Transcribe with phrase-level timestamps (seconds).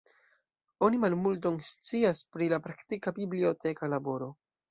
[0.87, 4.35] Oni malmulton scias pri la praktika biblioteka laboro.